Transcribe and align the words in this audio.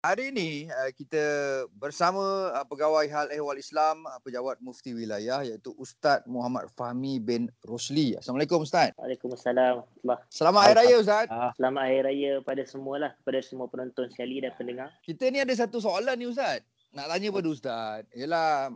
Hari 0.00 0.32
ini 0.32 0.64
uh, 0.64 0.88
kita 0.96 1.20
bersama 1.76 2.48
uh, 2.56 2.64
pegawai 2.64 3.04
hal 3.12 3.28
ehwal 3.36 3.60
Islam 3.60 4.00
uh, 4.08 4.16
pejabat 4.24 4.56
mufti 4.64 4.96
wilayah 4.96 5.44
iaitu 5.44 5.76
Ustaz 5.76 6.24
Muhammad 6.24 6.72
Fahmi 6.72 7.20
bin 7.20 7.52
Rosli. 7.68 8.16
Assalamualaikum 8.16 8.64
Ustaz. 8.64 8.96
Waalaikumsalam. 8.96 9.84
Selamat 10.32 10.72
Hari 10.72 10.74
Raya 10.80 10.96
Ustaz. 11.04 11.28
Selamat 11.52 11.84
Hari 11.84 12.00
Raya 12.00 12.32
pada 12.40 12.64
semualah, 12.64 13.12
kepada 13.20 13.44
semua 13.44 13.68
penonton 13.68 14.08
sekali 14.08 14.40
dan 14.40 14.56
pendengar. 14.56 14.88
Kita 15.04 15.28
ni 15.28 15.36
ada 15.44 15.52
satu 15.52 15.84
soalan 15.84 16.16
ni 16.16 16.32
Ustaz. 16.32 16.64
Nak 16.96 17.04
tanya 17.04 17.28
pada 17.28 17.48
Ustaz. 17.52 18.00
Yalah 18.16 18.72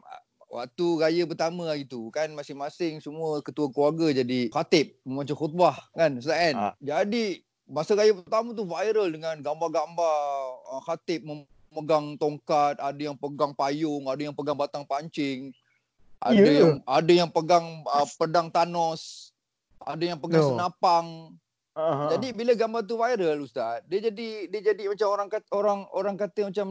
waktu 0.53 0.87
raya 1.01 1.25
pertama 1.25 1.73
hari 1.73 1.89
tu 1.89 2.13
kan 2.13 2.29
masing-masing 2.37 3.01
semua 3.01 3.41
ketua 3.41 3.73
keluarga 3.73 4.13
jadi 4.13 4.53
khatib 4.53 4.93
membaca 5.09 5.33
khutbah 5.33 5.89
kan 5.97 6.21
Ustaz 6.21 6.37
kan. 6.37 6.55
Ha. 6.61 6.69
Jadi 6.85 7.41
masa 7.65 7.97
raya 7.97 8.13
pertama 8.13 8.53
tu 8.53 8.65
viral 8.69 9.09
dengan 9.09 9.37
gambar-gambar 9.41 10.17
uh, 10.69 10.83
khatib 10.85 11.25
memegang 11.25 12.15
tongkat, 12.21 12.77
ada 12.77 13.01
yang 13.01 13.17
pegang 13.17 13.57
payung, 13.57 14.05
ada 14.07 14.21
yang 14.21 14.37
pegang 14.37 14.57
batang 14.57 14.85
pancing, 14.85 15.51
ada 16.21 16.37
yeah. 16.37 16.61
yang 16.61 16.73
ada 16.85 17.13
yang 17.13 17.31
pegang 17.33 17.83
uh, 17.89 18.07
pedang 18.21 18.49
Thanos, 18.53 19.33
ada 19.81 20.05
yang 20.05 20.21
pegang 20.21 20.45
no. 20.45 20.51
senapang. 20.57 21.07
Uh-huh. 21.75 22.09
Jadi 22.15 22.31
bila 22.31 22.55
gambar 22.55 22.87
tu 22.87 22.95
viral 22.95 23.43
ustaz, 23.43 23.83
dia 23.91 23.99
jadi 24.07 24.47
dia 24.47 24.61
jadi 24.73 24.87
macam 24.87 25.09
orang 25.11 25.29
kata 25.33 25.49
orang 25.51 25.81
orang 25.91 26.15
kata 26.15 26.41
macam 26.47 26.67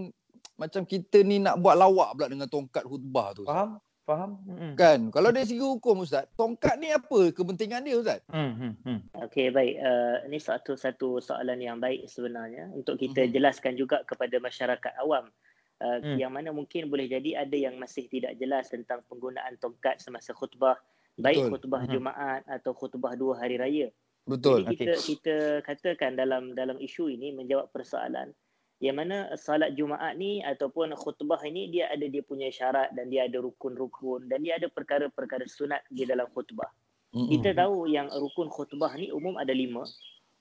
macam 0.55 0.81
kita 0.87 1.25
ni 1.25 1.43
nak 1.43 1.59
buat 1.59 1.75
lawak 1.75 2.15
pula 2.15 2.27
dengan 2.31 2.47
tongkat 2.47 2.87
khutbah 2.87 3.35
tu. 3.35 3.43
Faham? 3.43 3.81
Faham? 4.03 4.35
Hmm. 4.43 4.75
Kan? 4.75 4.99
Kalau 5.15 5.31
dari 5.31 5.47
segi 5.47 5.63
hukum 5.63 6.03
Ustaz, 6.03 6.27
tongkat 6.35 6.75
ni 6.75 6.91
apa 6.91 7.31
kepentingan 7.31 7.87
dia 7.87 7.95
Ustaz? 7.95 8.19
Hmm. 8.27 8.51
Hmm. 8.59 8.73
hmm. 8.83 8.99
Okey, 9.31 9.47
baik. 9.55 9.79
Uh, 9.79 10.17
ini 10.27 10.39
satu 10.43 10.75
satu 10.75 11.23
soalan 11.23 11.63
yang 11.63 11.79
baik 11.79 12.11
sebenarnya 12.11 12.67
untuk 12.75 12.99
kita 12.99 13.23
hmm. 13.23 13.31
jelaskan 13.31 13.79
juga 13.79 14.03
kepada 14.03 14.35
masyarakat 14.43 14.93
awam. 14.99 15.31
Uh, 15.79 16.03
hmm. 16.03 16.19
Yang 16.19 16.31
mana 16.35 16.49
mungkin 16.51 16.91
boleh 16.91 17.07
jadi 17.07 17.47
ada 17.47 17.55
yang 17.55 17.79
masih 17.79 18.11
tidak 18.11 18.35
jelas 18.35 18.67
tentang 18.67 19.07
penggunaan 19.07 19.55
tongkat 19.63 20.03
semasa 20.03 20.35
khutbah. 20.35 20.75
Baik 21.15 21.47
Betul. 21.47 21.51
khutbah 21.55 21.81
hmm. 21.87 21.91
Jumaat 21.95 22.41
atau 22.43 22.75
khutbah 22.75 23.15
dua 23.15 23.39
hari 23.39 23.55
raya. 23.55 23.87
Betul. 24.27 24.67
Jadi 24.67 24.75
kita, 24.83 24.93
okay. 24.99 25.03
kita 25.15 25.35
katakan 25.63 26.19
dalam 26.19 26.51
dalam 26.51 26.75
isu 26.75 27.07
ini 27.07 27.31
menjawab 27.31 27.71
persoalan 27.71 28.35
yang 28.83 28.99
mana 28.99 29.31
salat 29.39 29.79
Jumaat 29.79 30.19
ni 30.19 30.43
ataupun 30.43 30.91
khutbah 30.99 31.39
ini 31.47 31.71
dia 31.71 31.87
ada 31.87 32.03
dia 32.03 32.19
punya 32.19 32.51
syarat 32.51 32.91
dan 32.91 33.07
dia 33.07 33.31
ada 33.31 33.39
rukun-rukun 33.39 34.27
dan 34.27 34.43
dia 34.43 34.59
ada 34.59 34.67
perkara-perkara 34.67 35.47
sunat 35.47 35.87
di 35.87 36.03
dalam 36.03 36.27
khutbah. 36.35 36.67
Mm-hmm. 37.15 37.29
Kita 37.31 37.49
tahu 37.63 37.87
yang 37.87 38.11
rukun 38.11 38.51
khutbah 38.51 38.91
ni 38.99 39.07
umum 39.15 39.39
ada 39.39 39.55
lima. 39.55 39.87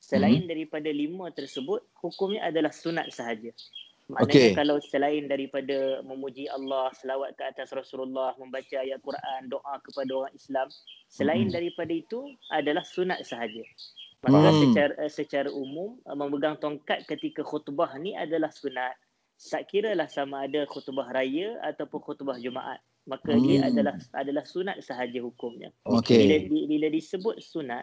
Selain 0.03 0.43
mm-hmm. 0.43 0.51
daripada 0.51 0.91
lima 0.91 1.31
tersebut, 1.31 1.87
hukumnya 2.03 2.51
adalah 2.51 2.75
sunat 2.75 3.15
sahaja. 3.15 3.55
Maknanya 4.11 4.51
okay. 4.51 4.59
kalau 4.59 4.83
selain 4.83 5.31
daripada 5.31 6.03
memuji 6.03 6.51
Allah, 6.51 6.91
selawat 6.99 7.39
ke 7.39 7.47
atas 7.47 7.71
Rasulullah, 7.71 8.35
membaca 8.43 8.75
ayat 8.75 8.99
Quran, 8.99 9.47
doa 9.47 9.79
kepada 9.87 10.11
orang 10.11 10.35
Islam, 10.35 10.67
selain 11.07 11.47
mm-hmm. 11.47 11.55
daripada 11.55 11.93
itu 11.95 12.27
adalah 12.51 12.83
sunat 12.83 13.23
sahaja. 13.23 13.63
Maka 14.23 14.55
hmm. 14.55 14.61
secara 14.63 14.95
eh, 15.03 15.11
secara 15.11 15.51
umum 15.51 15.99
eh, 16.07 16.15
memegang 16.15 16.55
tongkat 16.63 17.03
ketika 17.11 17.43
khutbah 17.43 17.91
ni 17.99 18.15
adalah 18.15 18.55
sunat. 18.55 18.95
Tak 19.43 19.67
kira 19.67 19.99
lah 19.99 20.07
sama 20.07 20.47
ada 20.47 20.63
khutbah 20.71 21.11
raya 21.11 21.59
ataupun 21.67 21.99
khutbah 21.99 22.39
Jumaat. 22.39 22.79
Maka 23.03 23.35
hmm. 23.35 23.43
dia 23.43 23.59
adalah 23.67 23.95
adalah 24.15 24.45
sunat 24.47 24.79
sahaja 24.79 25.19
hukumnya. 25.19 25.75
Okay. 25.83 26.47
Bila, 26.47 26.71
bila 26.71 26.87
disebut 26.95 27.43
sunat, 27.43 27.83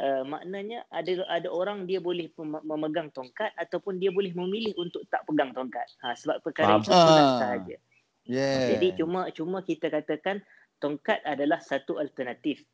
uh, 0.00 0.24
maknanya 0.24 0.88
ada 0.88 1.28
ada 1.28 1.48
orang 1.52 1.84
dia 1.84 2.00
boleh 2.00 2.32
memegang 2.40 3.12
tongkat 3.12 3.52
ataupun 3.60 4.00
dia 4.00 4.08
boleh 4.08 4.32
memilih 4.32 4.72
untuk 4.80 5.04
tak 5.12 5.28
pegang 5.28 5.52
tongkat. 5.52 5.84
Ha, 6.00 6.16
sebab 6.16 6.40
perkara 6.40 6.80
itu 6.80 6.88
sunat 6.88 7.26
ah. 7.28 7.36
sahaja. 7.36 7.76
Yeah. 8.24 8.74
Jadi 8.74 8.96
cuma 8.96 9.28
cuma 9.30 9.60
kita 9.60 9.92
katakan 9.92 10.40
tongkat 10.80 11.20
adalah 11.28 11.60
satu 11.60 12.00
alternatif 12.00 12.64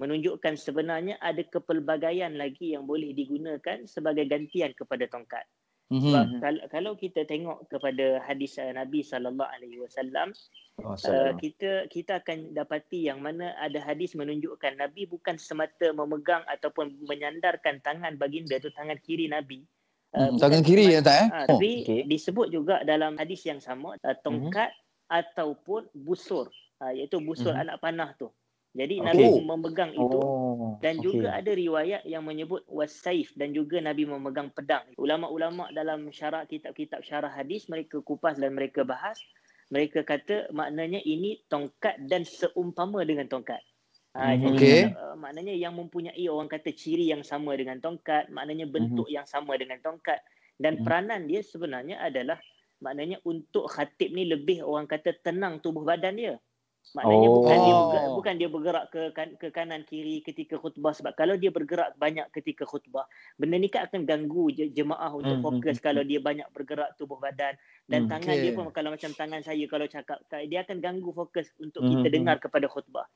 menunjukkan 0.00 0.56
sebenarnya 0.56 1.20
ada 1.20 1.44
kepelbagaian 1.44 2.32
lagi 2.36 2.72
yang 2.72 2.88
boleh 2.88 3.12
digunakan 3.12 3.84
sebagai 3.84 4.24
gantian 4.24 4.72
kepada 4.72 5.04
tongkat. 5.08 5.44
Mm-hmm. 5.92 6.08
Sebab 6.08 6.26
kalau, 6.40 6.62
kalau 6.72 6.92
kita 6.96 7.20
tengok 7.28 7.68
kepada 7.68 8.24
hadis 8.24 8.56
uh, 8.56 8.72
Nabi 8.72 9.04
sallallahu 9.04 9.44
alaihi 9.44 9.76
wasallam 9.84 10.32
uh, 10.80 11.36
kita 11.36 11.84
kita 11.92 12.24
akan 12.24 12.56
dapati 12.56 13.12
yang 13.12 13.20
mana 13.20 13.52
ada 13.60 13.76
hadis 13.84 14.16
menunjukkan 14.16 14.80
Nabi 14.80 15.04
bukan 15.04 15.36
semata 15.36 15.92
memegang 15.92 16.48
ataupun 16.48 16.96
menyandarkan 17.04 17.84
tangan 17.84 18.16
baginda 18.16 18.56
itu 18.56 18.72
tangan 18.72 18.96
kiri 19.04 19.28
Nabi. 19.28 19.68
Uh, 20.16 20.32
tangan 20.40 20.64
kiri 20.64 20.96
ya 20.96 21.04
tak 21.04 21.16
eh? 21.16 21.28
Uh, 21.28 21.46
tapi 21.52 21.72
okay. 21.84 22.00
disebut 22.08 22.48
juga 22.48 22.80
dalam 22.88 23.20
hadis 23.20 23.44
yang 23.44 23.60
sama 23.60 23.92
uh, 24.00 24.16
tongkat 24.24 24.72
mm-hmm. 24.72 25.12
ataupun 25.12 25.92
busur 25.92 26.48
uh, 26.80 26.92
iaitu 26.96 27.20
busur 27.20 27.52
mm-hmm. 27.52 27.68
anak 27.68 27.76
panah 27.84 28.16
tu. 28.16 28.32
Jadi 28.72 29.04
okay. 29.04 29.06
Nabi 29.12 29.24
memegang 29.44 29.92
itu 29.92 30.16
oh, 30.16 30.80
dan 30.80 30.96
okay. 30.96 31.04
juga 31.04 31.28
ada 31.36 31.52
riwayat 31.52 32.08
yang 32.08 32.24
menyebut 32.24 32.64
wasaif 32.72 33.28
dan 33.36 33.52
juga 33.52 33.84
Nabi 33.84 34.08
memegang 34.08 34.48
pedang. 34.48 34.88
Ulama-ulama 34.96 35.68
dalam 35.76 36.08
syarah 36.08 36.48
kitab-kitab 36.48 37.04
syarah 37.04 37.28
hadis 37.28 37.68
mereka 37.68 38.00
kupas 38.00 38.40
dan 38.40 38.56
mereka 38.56 38.80
bahas. 38.80 39.20
Mereka 39.68 40.08
kata 40.08 40.52
maknanya 40.56 41.04
ini 41.04 41.44
tongkat 41.52 42.00
dan 42.08 42.24
seumpama 42.24 43.04
dengan 43.04 43.28
tongkat. 43.28 43.60
Ha, 44.12 44.36
hmm, 44.36 44.56
okay. 44.56 44.88
Jadi 44.88 44.96
uh, 44.96 45.16
maknanya 45.16 45.54
yang 45.56 45.72
mempunyai 45.76 46.24
orang 46.28 46.48
kata 46.48 46.72
ciri 46.72 47.08
yang 47.08 47.24
sama 47.24 47.56
dengan 47.56 47.80
tongkat, 47.80 48.28
maknanya 48.28 48.68
bentuk 48.68 49.08
hmm. 49.08 49.16
yang 49.20 49.26
sama 49.28 49.56
dengan 49.56 49.80
tongkat 49.80 50.20
dan 50.60 50.80
hmm. 50.80 50.84
peranan 50.84 51.20
dia 51.24 51.40
sebenarnya 51.40 52.00
adalah 52.00 52.36
maknanya 52.84 53.20
untuk 53.24 53.68
khatib 53.72 54.12
ni 54.12 54.28
lebih 54.28 54.60
orang 54.64 54.84
kata 54.84 55.16
tenang 55.20 55.60
tubuh 55.60 55.84
badan 55.84 56.16
dia. 56.16 56.34
Maknanya 56.92 57.28
oh. 57.30 57.34
bukan 57.40 57.56
dia 57.56 57.72
bergerak, 57.72 58.08
bukan 58.12 58.34
dia 58.36 58.48
bergerak 58.52 58.84
ke 58.92 59.02
kan, 59.16 59.28
ke 59.40 59.48
kanan 59.48 59.82
kiri 59.88 60.20
ketika 60.20 60.60
khutbah 60.60 60.92
sebab 60.92 61.16
kalau 61.16 61.40
dia 61.40 61.48
bergerak 61.48 61.96
banyak 61.96 62.28
ketika 62.36 62.68
khutbah 62.68 63.08
benda 63.40 63.56
ni 63.56 63.72
kan 63.72 63.88
akan 63.88 64.04
ganggu 64.04 64.52
je, 64.52 64.68
jemaah 64.68 65.08
untuk 65.14 65.40
hmm. 65.40 65.46
fokus 65.46 65.80
hmm. 65.80 65.84
kalau 65.88 66.02
dia 66.04 66.20
banyak 66.20 66.44
bergerak 66.52 66.92
tubuh 67.00 67.16
badan 67.16 67.56
dan 67.88 68.04
hmm. 68.04 68.10
tangan 68.12 68.34
okay. 68.36 68.42
dia 68.44 68.52
pun 68.52 68.68
kalau 68.76 68.90
macam 68.92 69.10
tangan 69.16 69.40
saya 69.40 69.64
kalau 69.70 69.86
cakap 69.88 70.20
dia 70.50 70.60
akan 70.68 70.78
ganggu 70.84 71.10
fokus 71.16 71.48
untuk 71.62 71.80
hmm. 71.80 71.90
kita 71.96 72.08
dengar 72.12 72.36
kepada 72.42 72.66
khutbah. 72.68 73.06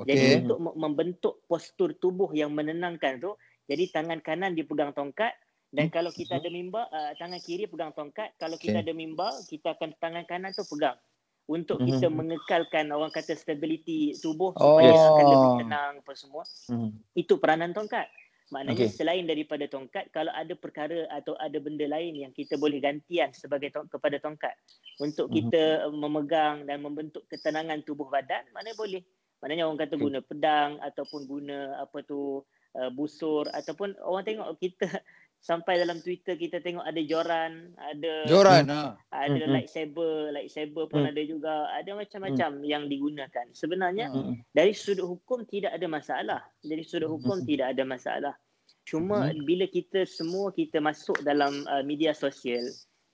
Okay. 0.00 0.16
Jadi 0.16 0.24
untuk 0.44 0.58
membentuk 0.76 1.34
postur 1.44 1.92
tubuh 1.98 2.32
yang 2.32 2.56
menenangkan 2.56 3.20
tu 3.20 3.36
jadi 3.68 3.90
tangan 3.92 4.24
kanan 4.24 4.56
dipegang 4.56 4.96
tongkat 4.96 5.36
dan 5.74 5.92
kalau 5.92 6.14
kita 6.14 6.38
ada 6.38 6.48
mimbar 6.48 6.88
uh, 6.88 7.12
tangan 7.18 7.42
kiri 7.42 7.66
pegang 7.66 7.92
tongkat 7.92 8.32
kalau 8.38 8.56
kita 8.56 8.80
okay. 8.80 8.84
ada 8.86 8.92
mimbar 8.94 9.34
kita 9.50 9.74
akan 9.74 9.92
tangan 9.98 10.24
kanan 10.24 10.54
tu 10.54 10.62
pegang 10.64 10.96
untuk 11.46 11.78
mm-hmm. 11.78 11.90
kita 12.02 12.06
mengekalkan 12.10 12.90
orang 12.90 13.14
kata 13.14 13.38
stability 13.38 14.14
tubuh 14.18 14.50
oh. 14.58 14.78
supaya 14.78 14.90
akan 14.92 15.26
lebih 15.30 15.52
tenang 15.62 15.92
apa 16.02 16.12
semua. 16.18 16.44
Mm-hmm. 16.70 16.90
Itu 17.14 17.38
peranan 17.38 17.70
tongkat. 17.70 18.10
Maknanya 18.46 18.86
okay. 18.86 18.94
selain 18.94 19.26
daripada 19.26 19.66
tongkat 19.66 20.06
kalau 20.14 20.30
ada 20.30 20.54
perkara 20.54 21.10
atau 21.10 21.34
ada 21.42 21.58
benda 21.58 21.82
lain 21.90 22.14
yang 22.14 22.30
kita 22.30 22.54
boleh 22.54 22.78
gantian 22.78 23.34
sebagai 23.34 23.74
tong- 23.74 23.90
kepada 23.90 24.22
tongkat 24.22 24.54
untuk 25.02 25.30
mm-hmm. 25.30 25.50
kita 25.50 25.62
memegang 25.90 26.62
dan 26.62 26.78
membentuk 26.82 27.26
ketenangan 27.26 27.82
tubuh 27.82 28.06
badan 28.06 28.46
mana 28.54 28.70
boleh. 28.78 29.02
Maknanya 29.42 29.66
orang 29.66 29.80
kata 29.82 29.94
guna 29.98 30.18
pedang 30.22 30.70
ataupun 30.82 31.26
guna 31.28 31.78
apa 31.82 32.00
tu 32.06 32.42
uh, 32.78 32.90
busur 32.94 33.46
ataupun 33.52 33.98
orang 34.02 34.24
tengok 34.24 34.50
kita 34.58 34.88
sampai 35.48 35.78
dalam 35.78 36.00
Twitter 36.02 36.34
kita 36.34 36.58
tengok 36.58 36.82
ada 36.82 37.00
joran, 37.06 37.70
ada 37.78 38.12
joran 38.26 38.64
ha. 38.66 38.96
Ada 39.26 39.42
mm-hmm. 39.42 39.54
lightsaber, 39.58 40.12
lightsaber 40.30 40.84
pun 40.86 41.02
mm. 41.02 41.10
ada 41.10 41.22
juga. 41.26 41.54
Ada 41.74 41.90
macam-macam 41.98 42.50
mm. 42.62 42.64
yang 42.64 42.84
digunakan. 42.86 43.46
Sebenarnya 43.50 44.06
mm. 44.14 44.54
dari 44.54 44.70
sudut 44.70 45.10
hukum 45.10 45.42
tidak 45.50 45.74
ada 45.74 45.86
masalah. 45.90 46.40
Dari 46.62 46.86
sudut 46.86 47.10
hukum 47.10 47.42
mm. 47.42 47.46
tidak 47.50 47.66
ada 47.74 47.82
masalah. 47.82 48.34
Cuma 48.86 49.34
mm. 49.34 49.42
bila 49.42 49.66
kita 49.66 50.06
semua 50.06 50.54
kita 50.54 50.78
masuk 50.78 51.18
dalam 51.26 51.66
uh, 51.66 51.82
media 51.82 52.14
sosial, 52.14 52.62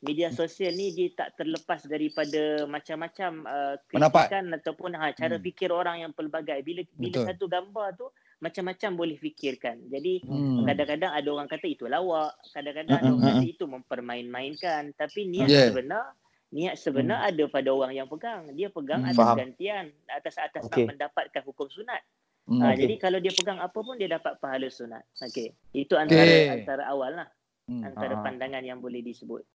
media 0.04 0.28
sosial 0.28 0.76
ni 0.76 0.92
dia 0.92 1.08
tak 1.16 1.32
terlepas 1.40 1.80
daripada 1.88 2.68
macam-macam 2.68 3.48
uh, 3.48 3.74
kritikan 3.88 4.52
ataupun 4.52 4.92
ha, 5.00 5.16
cara 5.16 5.40
mm. 5.40 5.44
fikir 5.48 5.72
orang 5.72 6.04
yang 6.04 6.12
pelbagai. 6.12 6.60
Bila 6.60 6.84
bila 7.00 7.24
Betul. 7.24 7.26
satu 7.32 7.44
gambar 7.48 7.88
tu 7.96 8.06
macam-macam 8.42 8.90
boleh 8.98 9.16
fikirkan. 9.22 9.86
Jadi 9.86 10.26
hmm. 10.26 10.66
kadang-kadang 10.66 11.12
ada 11.14 11.28
orang 11.30 11.46
kata 11.46 11.66
itu 11.70 11.86
lawak, 11.86 12.34
kadang-kadang 12.50 12.98
ada 12.98 13.06
orang 13.06 13.24
kata 13.38 13.46
itu 13.46 13.64
mempermain-mainkan, 13.70 14.90
tapi 14.98 15.30
niat 15.30 15.46
yeah. 15.46 15.70
sebenar 15.70 16.10
niat 16.52 16.76
sebenar 16.76 17.24
hmm. 17.24 17.28
ada 17.32 17.44
pada 17.48 17.70
orang 17.72 17.92
yang 17.96 18.08
pegang. 18.10 18.52
Dia 18.52 18.68
pegang 18.68 19.06
hmm. 19.06 19.10
atas 19.14 19.24
Faham. 19.24 19.36
gantian, 19.40 19.84
atas 20.12 20.34
atas 20.36 20.62
okay. 20.68 20.84
nak 20.84 20.98
mendapatkan 20.98 21.42
hukum 21.48 21.66
sunat. 21.72 22.02
Hmm. 22.44 22.60
Ha, 22.60 22.74
okay. 22.74 22.84
jadi 22.84 22.94
kalau 23.00 23.18
dia 23.22 23.32
pegang 23.32 23.58
apa 23.62 23.78
pun 23.78 23.96
dia 23.96 24.10
dapat 24.10 24.36
pahala 24.42 24.68
sunat. 24.68 25.02
Okey. 25.22 25.56
Itu 25.72 25.96
antara 25.96 26.26
okay. 26.26 26.52
antara 26.52 26.82
awal 26.90 27.24
lah. 27.24 27.28
Hmm. 27.70 27.86
Antara 27.88 28.18
uh 28.18 28.22
pandangan 28.26 28.62
yang 28.66 28.82
boleh 28.82 29.00
disebut. 29.00 29.46